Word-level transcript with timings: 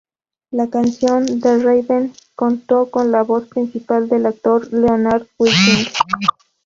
La 0.49 0.67
canción 0.67 1.27
"The 1.41 1.59
Raven" 1.59 2.13
contó 2.33 2.89
con 2.89 3.11
la 3.11 3.21
voz 3.21 3.47
principal 3.47 4.09
del 4.09 4.25
actor 4.25 4.73
Leonard 4.73 5.27
Whiting. 5.37 5.91